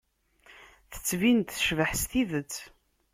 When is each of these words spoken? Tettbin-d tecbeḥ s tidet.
Tettbin-d 0.91 1.47
tecbeḥ 1.49 1.91
s 2.01 2.03
tidet. 2.09 2.53